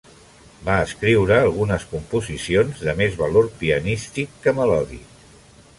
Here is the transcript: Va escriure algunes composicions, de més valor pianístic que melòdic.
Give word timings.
Va 0.69 0.77
escriure 0.85 1.37
algunes 1.41 1.85
composicions, 1.91 2.81
de 2.89 2.97
més 3.03 3.19
valor 3.23 3.53
pianístic 3.61 4.35
que 4.47 4.57
melòdic. 4.63 5.27